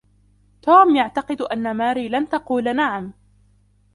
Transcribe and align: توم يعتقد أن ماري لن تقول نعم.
توم 0.61 0.95
يعتقد 0.95 1.41
أن 1.41 1.71
ماري 1.73 2.09
لن 2.09 2.29
تقول 2.29 2.75
نعم. 2.75 3.13